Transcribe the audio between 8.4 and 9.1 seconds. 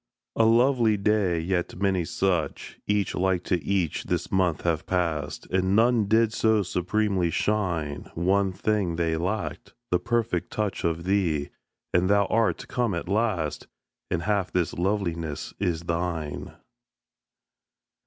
thing